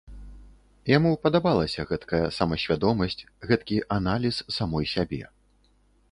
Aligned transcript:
Яму 0.91 1.09
падабалася 1.25 1.83
гэткая 1.91 2.21
самасвядомасць, 2.37 3.17
гэткі 3.51 3.77
аналіз 3.97 4.35
самой 4.57 4.85
сябе. 4.95 5.21